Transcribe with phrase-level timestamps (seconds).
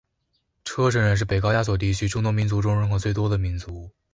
[0.65, 3.91] 车臣人是北高加索地区众多民族中人口最多的民族。